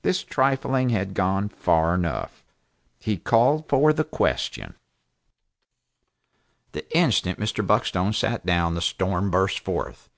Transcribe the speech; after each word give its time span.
This 0.00 0.24
trifling 0.24 0.88
had 0.88 1.12
gone 1.12 1.50
far 1.50 1.94
enough. 1.94 2.42
He 2.98 3.18
called 3.18 3.68
for 3.68 3.92
the 3.92 4.04
question. 4.04 4.72
The 6.72 6.90
instant 6.96 7.38
Mr. 7.38 7.62
Buckstone 7.62 8.14
sat 8.14 8.46
down, 8.46 8.74
the 8.74 8.80
storm 8.80 9.30
burst 9.30 9.60
forth. 9.60 10.08